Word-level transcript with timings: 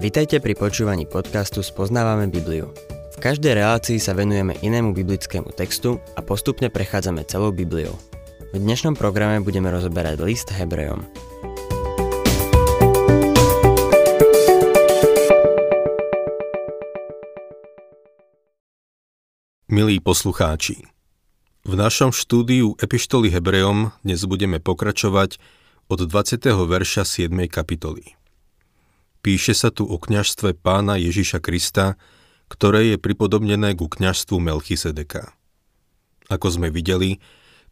Vitajte 0.00 0.40
pri 0.40 0.56
počúvaní 0.56 1.04
podcastu 1.04 1.60
Spoznávame 1.60 2.24
Bibliu. 2.32 2.72
V 3.12 3.16
každej 3.20 3.52
relácii 3.52 4.00
sa 4.00 4.16
venujeme 4.16 4.56
inému 4.64 4.96
biblickému 4.96 5.52
textu 5.52 6.00
a 6.16 6.24
postupne 6.24 6.72
prechádzame 6.72 7.20
celou 7.28 7.52
Bibliou. 7.52 7.92
V 8.48 8.56
dnešnom 8.56 8.96
programe 8.96 9.44
budeme 9.44 9.68
rozoberať 9.68 10.24
list 10.24 10.48
Hebrejom. 10.56 11.04
Milí 19.68 20.00
poslucháči, 20.00 20.80
v 21.68 21.74
našom 21.76 22.16
štúdiu 22.16 22.72
Epištoly 22.80 23.28
Hebrejom 23.36 23.92
dnes 24.00 24.24
budeme 24.24 24.64
pokračovať 24.64 25.36
od 25.92 26.08
20. 26.08 26.40
verša 26.56 27.04
7. 27.04 27.36
kapitoly. 27.52 28.19
Píše 29.20 29.52
sa 29.52 29.68
tu 29.68 29.84
o 29.84 30.00
kňažstve 30.00 30.56
pána 30.64 30.96
Ježiša 30.96 31.44
Krista, 31.44 32.00
ktoré 32.48 32.94
je 32.94 32.96
pripodobnené 32.96 33.76
ku 33.76 33.86
kňažstvu 33.86 34.40
Melchisedeka. 34.40 35.36
Ako 36.32 36.48
sme 36.48 36.72
videli, 36.72 37.20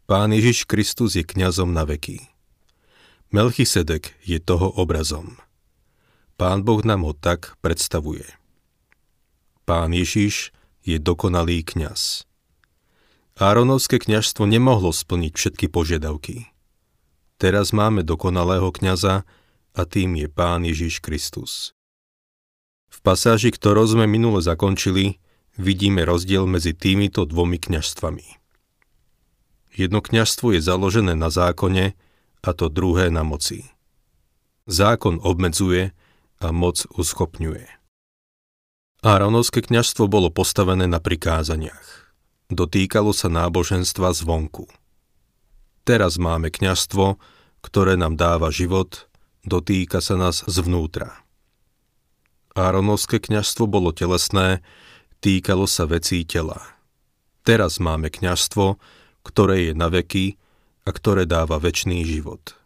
pán 0.05 0.29
Ježiš 0.29 0.69
Kristus 0.69 1.17
je 1.17 1.25
kňazom 1.25 1.73
na 1.73 1.89
veky. 1.89 2.21
Melchisedek 3.33 4.13
je 4.25 4.37
toho 4.37 4.69
obrazom. 4.77 5.41
Pán 6.37 6.61
Boh 6.61 6.85
nám 6.85 7.03
ho 7.03 7.13
tak 7.17 7.57
predstavuje. 7.65 8.25
Pán 9.65 9.93
Ježiš 9.93 10.53
je 10.85 10.97
dokonalý 11.01 11.65
kňaz. 11.65 12.29
Áronovské 13.39 13.97
kňažstvo 13.97 14.45
nemohlo 14.45 14.91
splniť 14.91 15.33
všetky 15.33 15.65
požiadavky. 15.71 16.51
Teraz 17.39 17.71
máme 17.71 18.03
dokonalého 18.03 18.67
kňaza, 18.69 19.23
a 19.75 19.85
tým 19.85 20.17
je 20.17 20.27
Pán 20.29 20.65
Ježiš 20.65 21.01
Kristus. 21.01 21.73
V 22.89 22.97
pasáži, 23.05 23.53
ktorú 23.53 23.85
sme 23.85 24.09
minule 24.09 24.41
zakončili, 24.41 25.21
vidíme 25.59 26.03
rozdiel 26.03 26.49
medzi 26.49 26.73
týmito 26.73 27.27
dvomi 27.27 27.61
kňažstvami. 27.61 28.27
Jedno 29.75 29.99
kňažstvo 30.03 30.57
je 30.57 30.61
založené 30.61 31.13
na 31.15 31.29
zákone 31.31 31.95
a 32.43 32.49
to 32.55 32.67
druhé 32.67 33.11
na 33.13 33.21
moci. 33.23 33.67
Zákon 34.69 35.19
obmedzuje 35.21 35.95
a 36.39 36.47
moc 36.53 36.83
uschopňuje. 36.95 37.67
Áronovské 38.99 39.63
kňažstvo 39.63 40.11
bolo 40.11 40.27
postavené 40.27 40.83
na 40.83 40.99
prikázaniach. 40.99 42.11
Dotýkalo 42.51 43.15
sa 43.15 43.31
náboženstva 43.31 44.11
zvonku. 44.11 44.67
Teraz 45.87 46.19
máme 46.19 46.51
kňažstvo, 46.51 47.15
ktoré 47.63 47.95
nám 47.95 48.19
dáva 48.19 48.51
život 48.51 49.08
dotýka 49.45 50.03
sa 50.03 50.19
nás 50.19 50.43
zvnútra. 50.47 51.23
Áronovské 52.57 53.21
kňažstvo 53.21 53.69
bolo 53.69 53.93
telesné, 53.95 54.65
týkalo 55.23 55.69
sa 55.69 55.85
vecí 55.87 56.25
tela. 56.25 56.59
Teraz 57.47 57.79
máme 57.79 58.11
kňažstvo, 58.11 58.75
ktoré 59.23 59.71
je 59.71 59.73
na 59.77 59.87
veky 59.87 60.35
a 60.83 60.89
ktoré 60.91 61.23
dáva 61.29 61.61
väčší 61.61 62.03
život. 62.03 62.57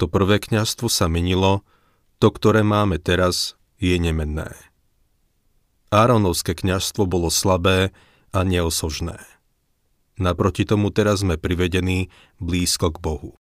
To 0.00 0.08
prvé 0.08 0.38
kňažstvo 0.42 0.88
sa 0.88 1.06
menilo, 1.06 1.62
to, 2.22 2.30
ktoré 2.30 2.62
máme 2.62 2.98
teraz, 3.02 3.58
je 3.82 3.98
nemenné. 3.98 4.54
Áronovské 5.90 6.54
kňažstvo 6.54 7.04
bolo 7.04 7.28
slabé 7.28 7.90
a 8.32 8.40
neosožné. 8.46 9.18
Naproti 10.16 10.64
tomu 10.64 10.94
teraz 10.94 11.20
sme 11.20 11.36
privedení 11.36 12.08
blízko 12.38 12.94
k 12.94 12.98
Bohu. 13.02 13.41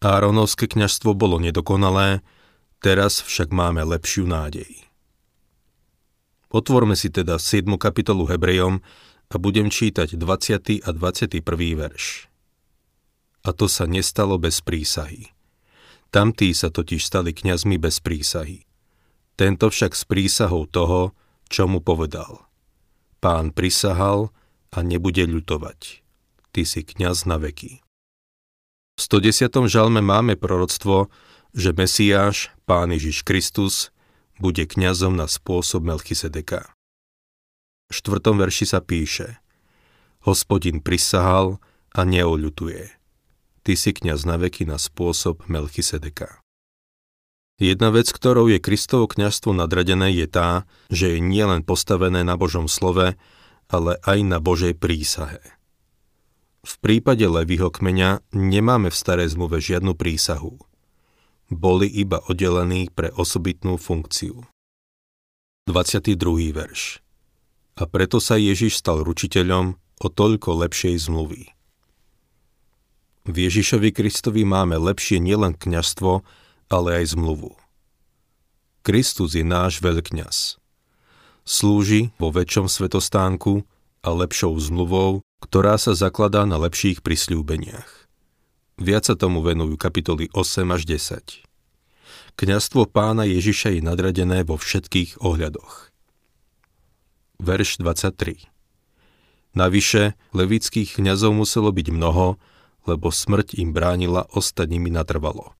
Áronovské 0.00 0.64
kňažstvo 0.64 1.12
bolo 1.12 1.36
nedokonalé, 1.36 2.24
teraz 2.80 3.20
však 3.20 3.52
máme 3.52 3.84
lepšiu 3.84 4.24
nádej. 4.24 4.88
Otvorme 6.48 6.96
si 6.96 7.12
teda 7.12 7.36
7. 7.36 7.68
kapitolu 7.76 8.24
Hebrejom 8.24 8.80
a 9.28 9.34
budem 9.36 9.68
čítať 9.68 10.16
20. 10.16 10.88
a 10.88 10.90
21. 10.96 11.44
verš. 11.76 12.32
A 13.44 13.52
to 13.52 13.68
sa 13.68 13.84
nestalo 13.84 14.40
bez 14.40 14.64
prísahy. 14.64 15.36
Tamtí 16.08 16.48
sa 16.56 16.72
totiž 16.72 17.04
stali 17.04 17.36
kňazmi 17.36 17.76
bez 17.76 18.00
prísahy. 18.00 18.64
Tento 19.36 19.68
však 19.68 19.92
s 19.92 20.08
prísahou 20.08 20.64
toho, 20.64 21.12
čo 21.52 21.68
mu 21.68 21.84
povedal. 21.84 22.48
Pán 23.20 23.52
prisahal 23.52 24.32
a 24.72 24.80
nebude 24.80 25.28
ľutovať. 25.28 26.00
Ty 26.56 26.62
si 26.64 26.88
kňaz 26.88 27.28
na 27.28 27.36
veky. 27.36 27.84
V 29.00 29.08
110. 29.08 29.64
žalme 29.64 30.04
máme 30.04 30.36
proroctvo, 30.36 31.08
že 31.56 31.72
Mesiáš, 31.72 32.52
Pán 32.68 32.92
Ježiš 32.92 33.24
Kristus, 33.24 33.96
bude 34.36 34.68
kňazom 34.68 35.16
na 35.16 35.24
spôsob 35.24 35.88
Melchisedeka. 35.88 36.76
V 37.88 37.96
4. 37.96 38.20
verši 38.36 38.68
sa 38.68 38.84
píše 38.84 39.40
Hospodin 40.28 40.84
prisahal 40.84 41.64
a 41.96 42.04
neoľutuje. 42.04 42.92
Ty 43.64 43.72
si 43.72 43.96
kňaz 43.96 44.28
na 44.28 44.36
veky 44.36 44.68
na 44.68 44.76
spôsob 44.76 45.48
Melchisedeka. 45.48 46.44
Jedna 47.56 47.88
vec, 47.88 48.12
ktorou 48.12 48.52
je 48.52 48.60
Kristovo 48.60 49.08
kňazstvo 49.08 49.56
nadradené, 49.56 50.12
je 50.12 50.28
tá, 50.28 50.68
že 50.92 51.16
je 51.16 51.24
nielen 51.24 51.64
postavené 51.64 52.20
na 52.20 52.36
Božom 52.36 52.68
slove, 52.68 53.16
ale 53.72 53.96
aj 54.04 54.18
na 54.28 54.44
Božej 54.44 54.76
prísahe. 54.76 55.40
V 56.60 56.74
prípade 56.84 57.24
Levyho 57.24 57.72
kmeňa 57.72 58.20
nemáme 58.36 58.92
v 58.92 58.96
starej 58.96 59.32
zmluve 59.32 59.64
žiadnu 59.64 59.96
prísahu. 59.96 60.60
Boli 61.48 61.88
iba 61.88 62.20
oddelení 62.28 62.92
pre 62.92 63.08
osobitnú 63.16 63.80
funkciu. 63.80 64.44
22. 65.64 66.20
verš 66.52 67.00
A 67.80 67.88
preto 67.88 68.20
sa 68.20 68.36
Ježiš 68.36 68.76
stal 68.76 69.00
ručiteľom 69.00 69.80
o 70.04 70.06
toľko 70.12 70.68
lepšej 70.68 71.08
zmluvy. 71.08 71.48
V 73.24 73.34
Ježišovi 73.48 73.92
Kristovi 73.96 74.44
máme 74.44 74.76
lepšie 74.76 75.16
nielen 75.16 75.56
kňastvo, 75.56 76.20
ale 76.68 76.88
aj 77.00 77.16
zmluvu. 77.16 77.56
Kristus 78.84 79.32
je 79.32 79.44
náš 79.44 79.80
veľkňaz. 79.80 80.60
Slúži 81.44 82.12
vo 82.20 82.28
väčšom 82.32 82.68
svetostánku 82.68 83.64
a 84.04 84.08
lepšou 84.12 84.56
zmluvou 84.60 85.24
ktorá 85.40 85.80
sa 85.80 85.96
zakladá 85.96 86.44
na 86.44 86.60
lepších 86.60 87.00
prisľúbeniach. 87.00 88.08
Viac 88.80 89.12
sa 89.12 89.14
tomu 89.16 89.44
venujú 89.44 89.76
kapitoly 89.76 90.32
8 90.32 90.64
až 90.72 90.88
10. 90.88 91.44
Kňastvo 92.40 92.88
pána 92.88 93.28
Ježiša 93.28 93.76
je 93.76 93.82
nadradené 93.84 94.46
vo 94.46 94.56
všetkých 94.56 95.20
ohľadoch. 95.20 95.92
Verš 97.40 97.80
23 97.80 98.48
Navyše, 99.52 100.14
levických 100.30 100.96
kňazov 100.96 101.34
muselo 101.34 101.74
byť 101.74 101.86
mnoho, 101.90 102.38
lebo 102.86 103.10
smrť 103.10 103.58
im 103.58 103.74
bránila 103.74 104.24
ostať 104.30 104.66
nimi 104.70 104.88
natrvalo. 104.88 105.52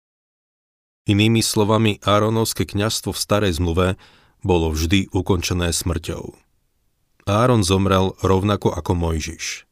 Inými 1.11 1.43
slovami, 1.43 1.99
Áronovské 2.05 2.69
kňazstvo 2.69 3.11
v 3.17 3.19
starej 3.19 3.53
zmluve 3.59 3.99
bolo 4.47 4.71
vždy 4.71 5.11
ukončené 5.11 5.75
smrťou. 5.75 6.39
Áron 7.29 7.67
zomrel 7.67 8.17
rovnako 8.25 8.73
ako 8.73 8.93
Mojžiš. 8.97 9.69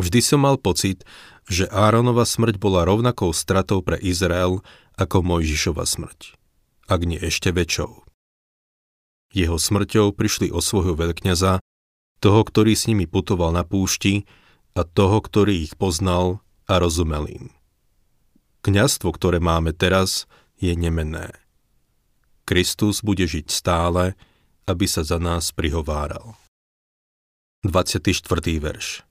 Vždy 0.00 0.20
som 0.24 0.40
mal 0.40 0.56
pocit, 0.56 1.04
že 1.44 1.68
Áronova 1.68 2.24
smrť 2.24 2.56
bola 2.56 2.88
rovnakou 2.88 3.28
stratou 3.36 3.84
pre 3.84 4.00
Izrael 4.00 4.64
ako 4.96 5.20
Mojžišova 5.20 5.84
smrť, 5.84 6.36
ak 6.88 7.00
nie 7.04 7.20
ešte 7.20 7.52
väčšou. 7.52 8.04
Jeho 9.32 9.56
smrťou 9.56 10.12
prišli 10.12 10.52
o 10.52 10.60
svojho 10.60 10.96
veľkňaza, 10.96 11.60
toho, 12.22 12.40
ktorý 12.46 12.72
s 12.76 12.86
nimi 12.86 13.08
putoval 13.08 13.50
na 13.52 13.64
púšti 13.64 14.28
a 14.78 14.84
toho, 14.86 15.18
ktorý 15.20 15.66
ich 15.66 15.74
poznal 15.76 16.40
a 16.70 16.78
rozumel 16.78 17.28
im. 17.28 17.46
Kňazstvo, 18.62 19.10
ktoré 19.10 19.42
máme 19.42 19.74
teraz, 19.74 20.30
je 20.62 20.72
nemenné. 20.78 21.34
Kristus 22.46 23.02
bude 23.02 23.26
žiť 23.26 23.50
stále, 23.50 24.14
aby 24.70 24.86
sa 24.86 25.02
za 25.02 25.18
nás 25.18 25.50
prihováral. 25.50 26.38
24. 27.66 28.22
verš 28.62 29.02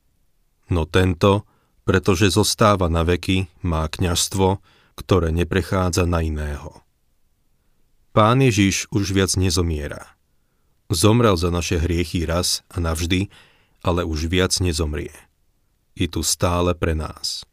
No 0.72 0.88
tento, 0.88 1.44
pretože 1.84 2.32
zostáva 2.32 2.88
na 2.88 3.04
veky, 3.04 3.52
má 3.60 3.84
kňažstvo, 3.92 4.64
ktoré 4.96 5.36
neprechádza 5.36 6.08
na 6.08 6.24
iného. 6.24 6.80
Pán 8.16 8.40
Ježiš 8.40 8.88
už 8.88 9.12
viac 9.12 9.36
nezomiera. 9.36 10.16
Zomrel 10.88 11.36
za 11.36 11.52
naše 11.52 11.80
hriechy 11.80 12.24
raz 12.24 12.64
a 12.72 12.80
navždy, 12.80 13.28
ale 13.84 14.08
už 14.08 14.32
viac 14.32 14.56
nezomrie. 14.64 15.16
Je 15.96 16.08
tu 16.08 16.24
stále 16.24 16.72
pre 16.72 16.96
nás. 16.96 17.44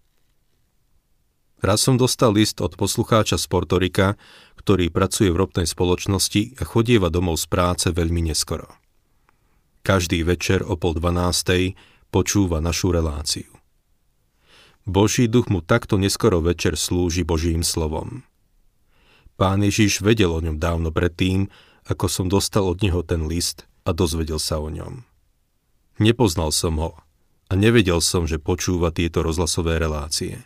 Raz 1.59 1.82
som 1.82 1.99
dostal 1.99 2.31
list 2.31 2.62
od 2.62 2.79
poslucháča 2.79 3.35
z 3.35 3.47
Portorika, 3.50 4.15
ktorý 4.62 4.94
pracuje 4.94 5.35
v 5.35 5.43
ropnej 5.43 5.67
spoločnosti 5.67 6.59
a 6.59 6.62
chodieva 6.62 7.11
domov 7.11 7.43
z 7.43 7.50
práce 7.50 7.87
veľmi 7.91 8.31
neskoro. 8.31 8.70
Každý 9.82 10.23
večer 10.23 10.62
o 10.62 10.79
pol 10.79 10.94
dvanástej 10.94 11.75
počúva 12.08 12.58
našu 12.64 12.93
reláciu. 12.93 13.49
Boží 14.88 15.28
duch 15.28 15.52
mu 15.52 15.60
takto 15.60 16.00
neskoro 16.00 16.40
večer 16.40 16.81
slúži 16.81 17.20
Božím 17.20 17.60
slovom. 17.60 18.25
Pán 19.37 19.60
Ježiš 19.60 20.00
vedel 20.00 20.32
o 20.32 20.40
ňom 20.40 20.56
dávno 20.56 20.88
predtým, 20.90 21.52
ako 21.84 22.08
som 22.08 22.26
dostal 22.26 22.64
od 22.64 22.81
neho 22.81 23.05
ten 23.05 23.28
list 23.28 23.69
a 23.84 23.93
dozvedel 23.93 24.40
sa 24.40 24.58
o 24.58 24.72
ňom. 24.72 25.05
Nepoznal 26.00 26.50
som 26.56 26.81
ho 26.81 26.93
a 27.49 27.52
nevedel 27.52 28.00
som, 28.00 28.25
že 28.25 28.40
počúva 28.40 28.93
tieto 28.93 29.20
rozhlasové 29.20 29.76
relácie. 29.76 30.44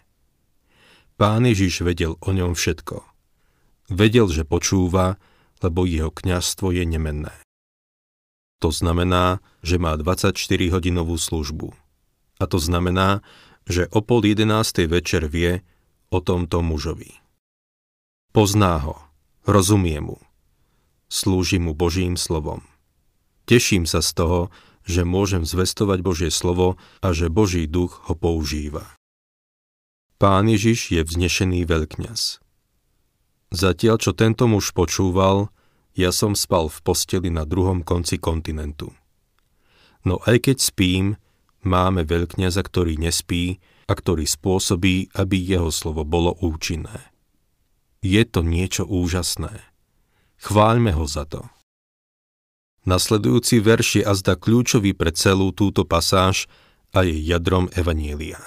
Pán 1.15 1.47
Ježiš 1.47 1.87
vedel 1.87 2.19
o 2.19 2.31
ňom 2.35 2.59
všetko. 2.59 3.05
Vedel, 3.95 4.27
že 4.27 4.43
počúva, 4.43 5.23
lebo 5.63 5.87
jeho 5.87 6.11
kňazstvo 6.11 6.75
je 6.75 6.83
nemenné. 6.83 7.35
To 8.63 8.71
znamená, 8.71 9.43
že 9.67 9.83
má 9.83 9.99
24-hodinovú 9.99 11.19
službu. 11.19 11.75
A 12.39 12.47
to 12.47 12.63
znamená, 12.63 13.27
že 13.67 13.91
o 13.91 13.99
pol 13.99 14.23
jedenástej 14.23 14.87
večer 14.87 15.27
vie 15.27 15.67
o 16.15 16.23
tomto 16.23 16.63
mužovi. 16.63 17.19
Pozná 18.31 18.79
ho, 18.87 19.03
rozumie 19.43 19.99
mu, 19.99 20.23
slúži 21.11 21.59
mu 21.59 21.75
Božím 21.75 22.15
slovom. 22.15 22.63
Teším 23.51 23.83
sa 23.83 23.99
z 23.99 24.15
toho, 24.15 24.41
že 24.87 25.03
môžem 25.03 25.43
zvestovať 25.43 25.99
Božie 25.99 26.31
slovo 26.31 26.79
a 27.03 27.11
že 27.11 27.27
Boží 27.27 27.67
duch 27.67 28.07
ho 28.07 28.15
používa. 28.15 28.95
Pán 30.23 30.47
Ježiš 30.47 30.95
je 30.95 31.03
vznešený 31.03 31.67
veľkňaz. 31.67 32.39
Zatiaľ, 33.51 33.97
čo 33.99 34.15
tento 34.15 34.47
muž 34.47 34.71
počúval, 34.71 35.51
ja 35.93 36.11
som 36.11 36.33
spal 36.33 36.73
v 36.73 36.79
posteli 36.81 37.29
na 37.29 37.45
druhom 37.45 37.85
konci 37.85 38.17
kontinentu. 38.17 38.93
No 40.03 40.19
aj 40.25 40.51
keď 40.51 40.57
spím, 40.59 41.07
máme 41.63 42.03
veľkňaza, 42.09 42.63
ktorý 42.65 42.99
nespí 42.99 43.63
a 43.87 43.93
ktorý 43.95 44.27
spôsobí, 44.27 45.15
aby 45.15 45.37
jeho 45.39 45.71
slovo 45.71 46.03
bolo 46.03 46.35
účinné. 46.43 47.13
Je 48.03 48.25
to 48.27 48.43
niečo 48.43 48.83
úžasné. 48.83 49.63
Chváľme 50.43 50.91
ho 50.97 51.07
za 51.07 51.23
to. 51.23 51.47
Nasledujúci 52.83 53.63
verš 53.63 54.03
je 54.03 54.03
azda 54.03 54.35
kľúčový 54.35 54.91
pre 54.91 55.15
celú 55.15 55.55
túto 55.55 55.87
pasáž 55.87 56.51
a 56.91 57.07
je 57.07 57.15
jadrom 57.15 57.71
Evanielia. 57.79 58.43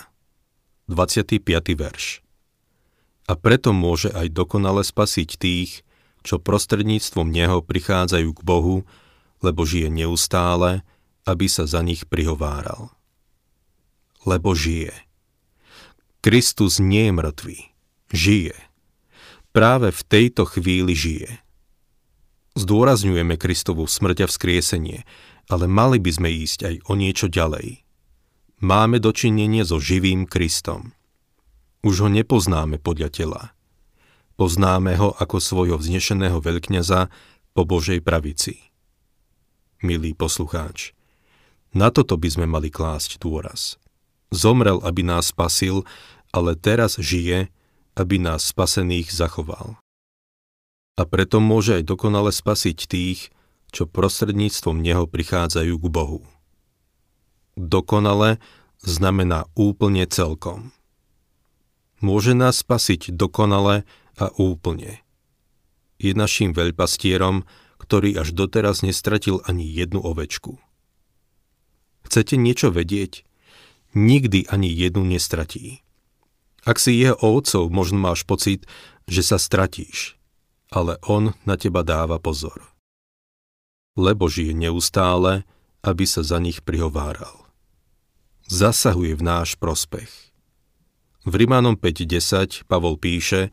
25. 0.91 1.39
verš. 1.79 2.19
A 3.31 3.33
preto 3.39 3.71
môže 3.71 4.11
aj 4.11 4.27
dokonale 4.35 4.83
spasiť 4.83 5.29
tých, 5.39 5.84
čo 6.25 6.41
prostredníctvom 6.41 7.29
Neho 7.29 7.61
prichádzajú 7.61 8.29
k 8.33 8.41
Bohu, 8.41 8.83
lebo 9.45 9.61
žije 9.63 9.93
neustále, 9.93 10.81
aby 11.29 11.45
sa 11.45 11.69
za 11.69 11.85
nich 11.85 12.09
prihováral. 12.09 12.89
Lebo 14.25 14.57
žije. 14.57 14.91
Kristus 16.25 16.81
nie 16.81 17.07
je 17.07 17.13
mŕtvý. 17.13 17.59
Žije 18.09 18.57
práve 19.55 19.95
v 19.95 20.01
tejto 20.03 20.43
chvíli 20.43 20.91
žije. 20.91 21.39
Zdôrazňujeme 22.59 23.39
Kristovu 23.39 23.87
smrť 23.87 24.17
a 24.23 24.27
vzkriesenie, 24.27 25.07
ale 25.47 25.71
mali 25.71 25.95
by 25.95 26.11
sme 26.11 26.27
ísť 26.27 26.59
aj 26.67 26.75
o 26.91 26.93
niečo 26.99 27.31
ďalej. 27.31 27.87
Máme 28.59 28.99
dočinenie 28.99 29.63
so 29.63 29.79
živým 29.79 30.27
Kristom. 30.27 30.91
Už 31.87 32.03
ho 32.03 32.09
nepoznáme 32.11 32.83
podľa 32.83 33.09
tela. 33.15 33.41
Poznáme 34.35 34.99
ho 34.99 35.15
ako 35.15 35.39
svojho 35.39 35.79
vznešeného 35.79 36.43
veľkňaza 36.43 37.07
po 37.55 37.61
Božej 37.63 38.03
pravici. 38.03 38.59
Milý 39.79 40.11
poslucháč, 40.11 40.91
na 41.71 41.87
toto 41.91 42.19
by 42.19 42.27
sme 42.27 42.47
mali 42.47 42.67
klásť 42.67 43.19
dôraz. 43.19 43.79
Zomrel, 44.35 44.83
aby 44.83 45.07
nás 45.07 45.31
spasil, 45.31 45.87
ale 46.35 46.59
teraz 46.59 46.99
žije, 46.99 47.47
aby 47.95 48.19
nás 48.19 48.43
spasených 48.51 49.11
zachoval. 49.11 49.79
A 50.95 51.03
preto 51.07 51.39
môže 51.39 51.79
aj 51.79 51.87
dokonale 51.87 52.31
spasiť 52.31 52.87
tých, 52.91 53.31
čo 53.71 53.87
prostredníctvom 53.87 54.79
Neho 54.79 55.07
prichádzajú 55.07 55.75
k 55.79 55.87
Bohu. 55.91 56.23
Dokonale 57.55 58.39
znamená 58.83 59.47
úplne 59.55 60.07
celkom. 60.07 60.75
Môže 62.03 62.35
nás 62.35 62.59
spasiť 62.59 63.15
dokonale 63.15 63.87
a 64.19 64.31
úplne. 64.35 65.03
Je 65.99 66.11
našim 66.11 66.51
veľpastierom, 66.51 67.47
ktorý 67.79 68.19
až 68.19 68.35
doteraz 68.35 68.81
nestratil 68.81 69.43
ani 69.45 69.67
jednu 69.67 70.03
ovečku. 70.03 70.59
Chcete 72.05 72.37
niečo 72.37 72.69
vedieť? 72.71 73.25
Nikdy 73.95 74.51
ani 74.51 74.69
jednu 74.69 75.07
nestratí. 75.07 75.85
Ak 76.65 76.81
si 76.81 76.97
jeho 76.97 77.15
ovcov, 77.21 77.69
možno 77.69 78.01
máš 78.01 78.25
pocit, 78.25 78.65
že 79.05 79.21
sa 79.21 79.37
stratíš, 79.37 80.17
ale 80.73 80.97
on 81.05 81.37
na 81.45 81.55
teba 81.55 81.85
dáva 81.85 82.17
pozor. 82.17 82.73
Lebo 83.95 84.27
žije 84.27 84.51
neustále, 84.51 85.45
aby 85.85 86.03
sa 86.09 86.25
za 86.25 86.41
nich 86.41 86.65
prihováral. 86.65 87.45
Zasahuje 88.49 89.15
v 89.15 89.23
náš 89.23 89.55
prospech. 89.55 90.09
V 91.25 91.33
Rimánom 91.33 91.77
5.10 91.77 92.69
Pavol 92.69 92.97
píše, 93.01 93.49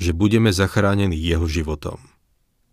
že 0.00 0.16
budeme 0.16 0.52
zachránení 0.52 1.16
jeho 1.16 1.44
životom. 1.48 1.98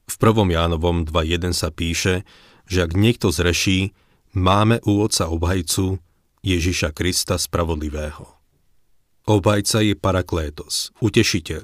V 0.10 0.16
1. 0.18 0.50
Jánovom 0.50 1.06
2.1 1.06 1.54
sa 1.54 1.70
píše, 1.70 2.26
že 2.66 2.86
ak 2.86 2.98
niekto 2.98 3.30
zreší, 3.30 3.94
máme 4.34 4.82
u 4.86 5.06
Otca 5.06 5.30
obhajcu 5.30 6.02
Ježiša 6.42 6.96
Krista 6.96 7.38
Spravodlivého. 7.38 8.26
Obajca 9.30 9.86
je 9.86 9.94
paraklétos, 9.94 10.90
utešiteľ, 11.06 11.64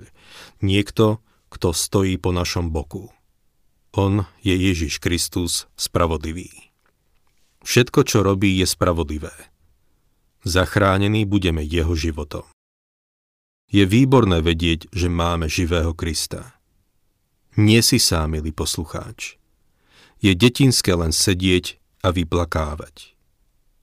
niekto, 0.61 1.23
kto 1.49 1.73
stojí 1.73 2.21
po 2.21 2.29
našom 2.29 2.69
boku. 2.69 3.09
On 3.95 4.27
je 4.43 4.53
Ježiš 4.53 5.01
Kristus, 5.01 5.65
spravodlivý. 5.79 6.51
Všetko, 7.65 8.05
čo 8.05 8.21
robí, 8.21 8.61
je 8.61 8.67
spravodlivé. 8.69 9.33
Zachránení 10.45 11.25
budeme 11.25 11.65
jeho 11.65 11.97
životom. 11.97 12.45
Je 13.69 13.83
výborné 13.83 14.45
vedieť, 14.45 14.87
že 14.93 15.09
máme 15.09 15.49
živého 15.49 15.91
Krista. 15.97 16.55
Nie 17.55 17.79
si 17.81 17.97
sám, 17.97 18.35
milý 18.35 18.51
poslucháč. 18.51 19.39
Je 20.19 20.35
detinské 20.35 20.91
len 20.93 21.15
sedieť 21.15 21.79
a 22.03 22.11
vyplakávať. 22.13 23.15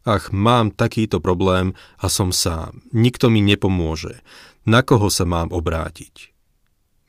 Ach, 0.02 0.34
mám 0.34 0.74
takýto 0.74 1.22
problém 1.22 1.78
a 1.98 2.10
som 2.10 2.34
sám. 2.34 2.82
Nikto 2.90 3.30
mi 3.30 3.38
nepomôže. 3.38 4.18
Na 4.66 4.82
koho 4.82 5.10
sa 5.10 5.22
mám 5.22 5.54
obrátiť? 5.54 6.34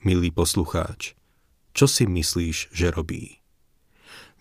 Milý 0.05 0.29
poslucháč, 0.29 1.17
čo 1.73 1.89
si 1.89 2.05
myslíš, 2.05 2.69
že 2.69 2.93
robí? 2.93 3.41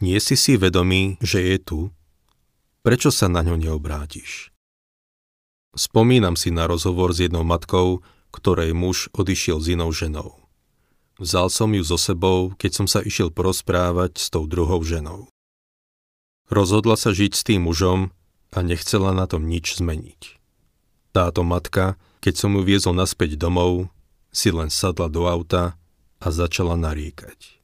Nie 0.02 0.20
si 0.20 0.36
si 0.36 0.58
vedomý, 0.58 1.16
že 1.22 1.40
je 1.40 1.56
tu? 1.62 1.80
Prečo 2.82 3.14
sa 3.14 3.30
na 3.30 3.40
ňo 3.46 3.56
neobrátiš? 3.56 4.52
Spomínam 5.72 6.36
si 6.36 6.52
na 6.52 6.68
rozhovor 6.68 7.16
s 7.16 7.24
jednou 7.24 7.46
matkou, 7.46 8.04
ktorej 8.32 8.72
muž 8.72 9.12
odišiel 9.12 9.60
s 9.60 9.66
inou 9.70 9.92
ženou. 9.92 10.40
Vzal 11.20 11.52
som 11.52 11.70
ju 11.76 11.84
so 11.84 12.00
sebou, 12.00 12.56
keď 12.56 12.82
som 12.82 12.86
sa 12.88 13.04
išiel 13.04 13.28
porozprávať 13.30 14.18
s 14.18 14.32
tou 14.32 14.48
druhou 14.48 14.80
ženou. 14.82 15.28
Rozhodla 16.48 16.96
sa 16.98 17.12
žiť 17.14 17.32
s 17.36 17.44
tým 17.44 17.68
mužom, 17.68 18.10
a 18.52 18.58
nechcela 18.60 19.16
na 19.16 19.24
tom 19.24 19.48
nič 19.48 19.80
zmeniť. 19.80 20.36
Táto 21.16 21.40
matka, 21.40 21.96
keď 22.20 22.34
som 22.36 22.52
ju 22.56 22.62
viezol 22.62 22.92
naspäť 22.96 23.40
domov, 23.40 23.88
si 24.32 24.52
len 24.52 24.68
sadla 24.68 25.08
do 25.08 25.28
auta 25.28 25.76
a 26.20 26.26
začala 26.28 26.76
naríkať. 26.76 27.60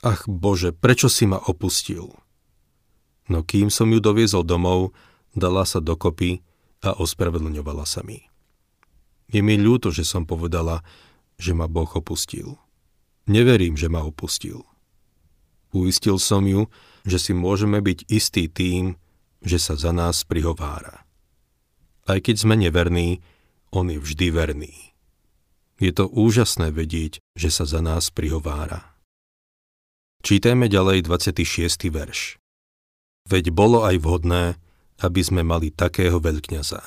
Ach 0.00 0.24
Bože, 0.24 0.72
prečo 0.72 1.12
si 1.12 1.28
ma 1.28 1.36
opustil? 1.36 2.08
No 3.28 3.44
kým 3.44 3.68
som 3.68 3.92
ju 3.92 4.00
doviezol 4.00 4.44
domov, 4.44 4.96
dala 5.36 5.68
sa 5.68 5.80
dokopy 5.80 6.40
a 6.80 6.96
ospravedlňovala 6.96 7.84
sa 7.84 8.00
mi. 8.00 8.29
Je 9.30 9.40
mi 9.40 9.54
ľúto, 9.54 9.94
že 9.94 10.02
som 10.02 10.26
povedala, 10.26 10.82
že 11.38 11.54
ma 11.54 11.70
Boh 11.70 11.88
opustil. 11.88 12.58
Neverím, 13.30 13.78
že 13.78 13.86
ma 13.86 14.02
opustil. 14.02 14.66
Uistil 15.70 16.18
som 16.18 16.42
ju, 16.42 16.66
že 17.06 17.22
si 17.22 17.32
môžeme 17.32 17.78
byť 17.78 18.10
istí 18.10 18.50
tým, 18.50 18.98
že 19.40 19.62
sa 19.62 19.78
za 19.78 19.94
nás 19.94 20.26
prihovára. 20.26 21.06
Aj 22.10 22.18
keď 22.18 22.42
sme 22.42 22.58
neverní, 22.58 23.22
on 23.70 23.86
je 23.86 24.02
vždy 24.02 24.34
verný. 24.34 24.74
Je 25.78 25.94
to 25.94 26.10
úžasné 26.10 26.74
vedieť, 26.74 27.22
že 27.38 27.48
sa 27.54 27.64
za 27.64 27.80
nás 27.80 28.10
prihovára. 28.10 28.98
Čítajme 30.20 30.68
ďalej 30.68 31.08
26. 31.08 31.88
verš. 31.88 32.36
Veď 33.30 33.54
bolo 33.54 33.86
aj 33.88 33.96
vhodné, 34.02 34.60
aby 35.00 35.20
sme 35.24 35.40
mali 35.40 35.72
takého 35.72 36.20
veľkňaza. 36.20 36.82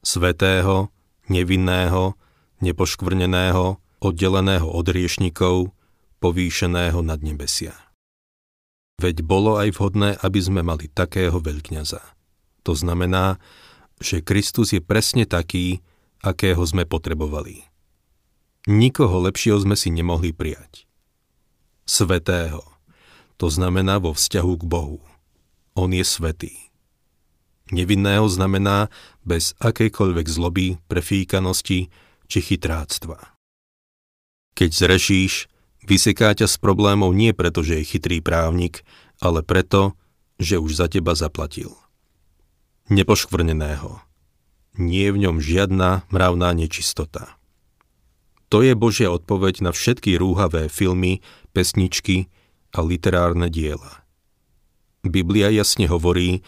Svetého, 0.00 0.88
nevinného, 1.30 2.18
nepoškvrneného, 2.62 3.78
oddeleného 4.02 4.66
od 4.66 4.86
riešnikov, 4.90 5.70
povýšeného 6.22 7.02
nad 7.02 7.18
nebesia. 7.22 7.74
Veď 9.02 9.26
bolo 9.26 9.58
aj 9.58 9.74
vhodné, 9.74 10.14
aby 10.22 10.38
sme 10.38 10.62
mali 10.62 10.86
takého 10.86 11.42
veľkňaza. 11.42 12.02
To 12.62 12.72
znamená, 12.78 13.42
že 13.98 14.22
Kristus 14.22 14.70
je 14.70 14.78
presne 14.78 15.26
taký, 15.26 15.82
akého 16.22 16.62
sme 16.62 16.86
potrebovali. 16.86 17.66
Nikoho 18.70 19.26
lepšieho 19.26 19.58
sme 19.58 19.74
si 19.74 19.90
nemohli 19.90 20.30
prijať. 20.30 20.86
Svetého. 21.82 22.62
To 23.42 23.50
znamená 23.50 23.98
vo 23.98 24.14
vzťahu 24.14 24.52
k 24.54 24.64
Bohu. 24.70 25.02
On 25.74 25.90
je 25.90 26.06
svetý. 26.06 26.61
Nevinného 27.70 28.26
znamená 28.26 28.90
bez 29.22 29.54
akejkoľvek 29.62 30.26
zloby, 30.26 30.66
prefíkanosti 30.90 31.92
či 32.26 32.38
chytráctva. 32.42 33.38
Keď 34.58 34.70
zrešíš, 34.72 35.46
vyseká 35.86 36.34
ťa 36.34 36.50
z 36.50 36.56
problémov 36.58 37.14
nie 37.14 37.30
preto, 37.30 37.62
že 37.62 37.80
je 37.80 37.88
chytrý 37.96 38.18
právnik, 38.20 38.82
ale 39.22 39.46
preto, 39.46 39.94
že 40.42 40.58
už 40.58 40.76
za 40.76 40.86
teba 40.90 41.14
zaplatil. 41.14 41.72
Nepoškvrneného. 42.90 44.02
Nie 44.76 45.12
je 45.12 45.14
v 45.14 45.22
ňom 45.28 45.36
žiadna 45.38 46.08
mravná 46.10 46.50
nečistota. 46.56 47.36
To 48.52 48.60
je 48.60 48.76
Božia 48.76 49.08
odpoveď 49.08 49.64
na 49.64 49.70
všetky 49.72 50.20
rúhavé 50.20 50.68
filmy, 50.68 51.24
pesničky 51.56 52.28
a 52.72 52.84
literárne 52.84 53.48
diela. 53.48 54.04
Biblia 55.00 55.48
jasne 55.48 55.88
hovorí, 55.88 56.44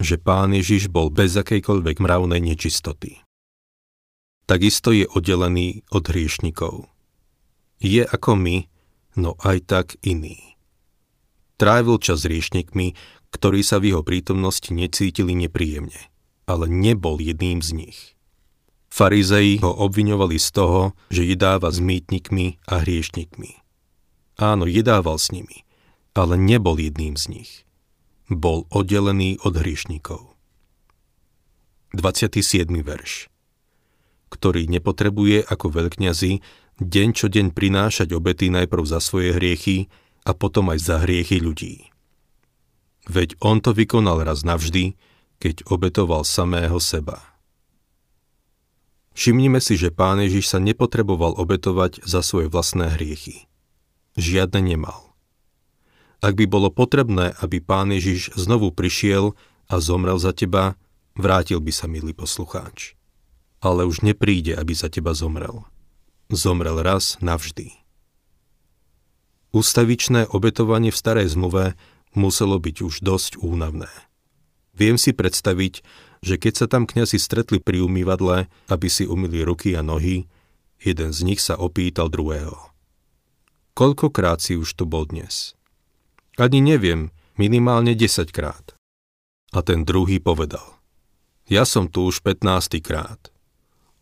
že 0.00 0.20
pán 0.20 0.52
Ježiš 0.52 0.92
bol 0.92 1.08
bez 1.08 1.36
akejkoľvek 1.36 1.96
mravnej 2.00 2.40
nečistoty. 2.40 3.24
Takisto 4.46 4.94
je 4.94 5.08
oddelený 5.10 5.82
od 5.90 6.06
hriešnikov. 6.06 6.86
Je 7.82 8.06
ako 8.06 8.38
my, 8.38 8.56
no 9.18 9.34
aj 9.42 9.58
tak 9.66 9.86
iný. 10.06 10.56
Trávil 11.58 11.98
čas 11.98 12.22
s 12.22 12.28
hriešnikmi, 12.30 12.94
ktorí 13.34 13.60
sa 13.66 13.82
v 13.82 13.90
jeho 13.92 14.02
prítomnosti 14.06 14.70
necítili 14.70 15.34
nepríjemne, 15.34 15.98
ale 16.46 16.70
nebol 16.70 17.18
jedným 17.18 17.58
z 17.64 17.74
nich. 17.74 17.98
Farizei 18.86 19.58
ho 19.60 19.72
obviňovali 19.82 20.38
z 20.38 20.48
toho, 20.54 20.94
že 21.10 21.26
jedáva 21.26 21.68
s 21.74 21.82
mýtnikmi 21.82 22.62
a 22.70 22.80
hriešnikmi. 22.80 23.60
Áno, 24.38 24.64
jedával 24.68 25.18
s 25.18 25.34
nimi, 25.34 25.66
ale 26.14 26.38
nebol 26.38 26.78
jedným 26.78 27.18
z 27.18 27.24
nich 27.34 27.65
bol 28.30 28.66
oddelený 28.74 29.38
od 29.42 29.58
hriešnikov. 29.58 30.34
27. 31.94 32.68
verš 32.82 33.30
ktorý 34.36 34.66
nepotrebuje 34.66 35.46
ako 35.46 35.66
veľkňazi 35.70 36.32
deň 36.82 37.08
čo 37.16 37.26
deň 37.30 37.56
prinášať 37.56 38.12
obety 38.12 38.52
najprv 38.52 38.84
za 38.84 38.98
svoje 39.00 39.32
hriechy 39.32 39.88
a 40.26 40.34
potom 40.34 40.74
aj 40.74 40.78
za 40.82 40.96
hriechy 41.06 41.40
ľudí. 41.40 41.88
Veď 43.06 43.38
on 43.38 43.62
to 43.62 43.70
vykonal 43.70 44.26
raz 44.26 44.42
navždy, 44.42 44.98
keď 45.38 45.62
obetoval 45.70 46.26
samého 46.26 46.76
seba. 46.82 47.22
Všimnime 49.16 49.62
si, 49.64 49.80
že 49.80 49.94
pán 49.94 50.20
Ježiš 50.20 50.52
sa 50.52 50.58
nepotreboval 50.60 51.38
obetovať 51.40 52.04
za 52.04 52.20
svoje 52.20 52.52
vlastné 52.52 52.92
hriechy. 52.98 53.48
Žiadne 54.20 54.60
nemal. 54.60 55.15
Ak 56.24 56.32
by 56.34 56.48
bolo 56.48 56.72
potrebné, 56.72 57.36
aby 57.44 57.60
Pán 57.60 57.92
Ježiš 57.92 58.32
znovu 58.34 58.72
prišiel 58.72 59.36
a 59.68 59.74
zomrel 59.82 60.16
za 60.16 60.32
teba, 60.32 60.80
vrátil 61.12 61.60
by 61.60 61.72
sa, 61.72 61.86
milý 61.86 62.16
poslucháč. 62.16 62.96
Ale 63.60 63.84
už 63.84 64.04
nepríde, 64.04 64.56
aby 64.56 64.72
za 64.72 64.88
teba 64.88 65.12
zomrel. 65.12 65.64
Zomrel 66.32 66.80
raz 66.80 67.20
navždy. 67.20 67.72
Ústavičné 69.56 70.28
obetovanie 70.28 70.92
v 70.92 71.00
starej 71.00 71.32
zmluve 71.32 71.76
muselo 72.12 72.60
byť 72.60 72.76
už 72.84 72.94
dosť 73.00 73.40
únavné. 73.40 73.88
Viem 74.76 75.00
si 75.00 75.16
predstaviť, 75.16 75.80
že 76.20 76.36
keď 76.36 76.52
sa 76.52 76.66
tam 76.68 76.84
kňazi 76.84 77.16
stretli 77.16 77.60
pri 77.60 77.80
umývadle, 77.80 78.48
aby 78.68 78.88
si 78.92 79.08
umili 79.08 79.40
ruky 79.40 79.72
a 79.72 79.80
nohy, 79.80 80.28
jeden 80.80 81.10
z 81.12 81.20
nich 81.24 81.40
sa 81.40 81.56
opýtal 81.56 82.12
druhého. 82.12 82.72
Koľkokrát 83.76 84.40
si 84.40 84.56
už 84.56 84.76
tu 84.76 84.84
bol 84.84 85.08
dnes? 85.08 85.56
Ani 86.36 86.60
neviem, 86.60 87.08
minimálne 87.40 87.96
10 87.96 88.28
krát. 88.28 88.76
A 89.56 89.64
ten 89.64 89.88
druhý 89.88 90.20
povedal. 90.20 90.76
Ja 91.48 91.64
som 91.64 91.88
tu 91.88 92.12
už 92.12 92.20
15 92.20 92.76
krát. 92.84 93.32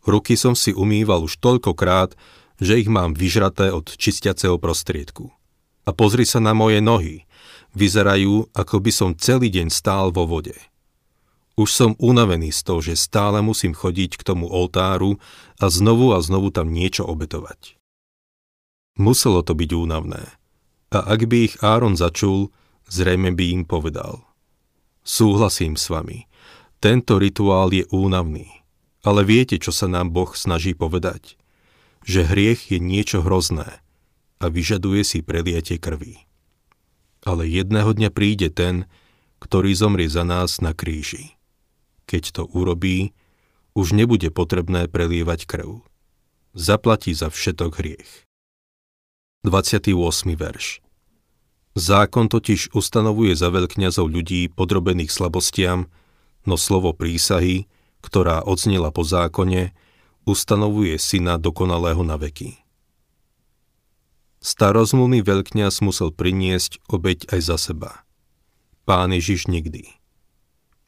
Ruky 0.03 0.35
som 0.35 0.51
si 0.51 0.75
umýval 0.75 1.23
už 1.23 1.39
toľkokrát, 1.39 2.11
že 2.59 2.75
ich 2.75 2.91
mám 2.91 3.15
vyžraté 3.15 3.71
od 3.71 3.87
čistiaceho 3.87 4.59
prostriedku. 4.59 5.31
A 5.87 5.95
pozri 5.95 6.27
sa 6.27 6.43
na 6.43 6.51
moje 6.51 6.83
nohy. 6.83 7.23
Vyzerajú, 7.71 8.51
ako 8.51 8.75
by 8.83 8.91
som 8.91 9.09
celý 9.15 9.47
deň 9.47 9.71
stál 9.71 10.11
vo 10.11 10.27
vode. 10.27 10.59
Už 11.55 11.71
som 11.71 11.95
unavený 12.03 12.51
z 12.51 12.67
toho, 12.67 12.83
že 12.83 12.99
stále 12.99 13.39
musím 13.39 13.71
chodiť 13.71 14.19
k 14.19 14.25
tomu 14.27 14.51
oltáru 14.51 15.23
a 15.55 15.71
znovu 15.71 16.11
a 16.11 16.19
znovu 16.19 16.51
tam 16.51 16.67
niečo 16.67 17.07
obetovať. 17.07 17.79
Muselo 18.99 19.39
to 19.39 19.55
byť 19.55 19.71
únavné 19.71 20.35
a 20.95 21.03
ak 21.03 21.27
by 21.27 21.37
ich 21.51 21.55
Áron 21.59 21.99
začul, 21.99 22.55
zrejme 22.87 23.35
by 23.35 23.45
im 23.51 23.63
povedal. 23.67 24.23
Súhlasím 25.03 25.75
s 25.75 25.91
vami, 25.91 26.31
tento 26.79 27.19
rituál 27.19 27.75
je 27.75 27.83
únavný, 27.91 28.47
ale 29.03 29.27
viete, 29.27 29.59
čo 29.59 29.75
sa 29.75 29.91
nám 29.91 30.15
Boh 30.15 30.31
snaží 30.31 30.71
povedať? 30.71 31.35
Že 32.07 32.31
hriech 32.31 32.61
je 32.71 32.79
niečo 32.79 33.19
hrozné 33.19 33.83
a 34.39 34.45
vyžaduje 34.47 35.03
si 35.03 35.19
preliatie 35.19 35.75
krvi. 35.75 36.23
Ale 37.27 37.43
jedného 37.43 37.91
dňa 37.91 38.09
príde 38.13 38.47
ten, 38.53 38.87
ktorý 39.43 39.75
zomrie 39.75 40.07
za 40.07 40.23
nás 40.23 40.63
na 40.63 40.71
kríži. 40.71 41.35
Keď 42.05 42.23
to 42.39 42.43
urobí, 42.47 43.11
už 43.75 43.91
nebude 43.91 44.31
potrebné 44.31 44.87
prelievať 44.87 45.49
krv. 45.49 45.83
Zaplatí 46.55 47.11
za 47.11 47.27
všetok 47.27 47.81
hriech. 47.81 48.23
28. 49.43 49.91
verš 50.37 50.84
Zákon 51.75 52.31
totiž 52.31 52.71
ustanovuje 52.71 53.35
za 53.35 53.51
veľkňazov 53.51 54.07
ľudí 54.07 54.47
podrobených 54.47 55.11
slabostiam, 55.11 55.91
no 56.47 56.55
slovo 56.55 56.95
prísahy, 56.95 57.67
ktorá 57.99 58.47
odznela 58.47 58.95
po 58.95 59.03
zákone, 59.03 59.75
ustanovuje 60.23 60.95
syna 60.95 61.35
dokonalého 61.35 61.99
na 62.07 62.15
veky. 62.15 62.55
Starozmluvný 64.39 65.25
veľkňaz 65.25 65.83
musel 65.83 66.15
priniesť 66.15 66.79
obeď 66.87 67.33
aj 67.33 67.39
za 67.43 67.57
seba. 67.57 68.05
Pán 68.85 69.11
Ježiš 69.11 69.49
nikdy. 69.49 69.89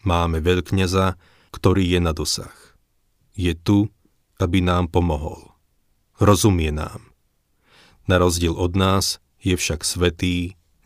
Máme 0.06 0.40
veľkňaza, 0.40 1.18
ktorý 1.52 1.84
je 1.84 2.00
na 2.00 2.14
dosah. 2.14 2.54
Je 3.34 3.58
tu, 3.58 3.90
aby 4.38 4.62
nám 4.62 4.94
pomohol. 4.94 5.58
Rozumie 6.22 6.70
nám. 6.70 7.14
Na 8.06 8.22
rozdiel 8.22 8.54
od 8.54 8.78
nás 8.78 9.18
je 9.42 9.58
však 9.58 9.82
svetý, 9.82 10.57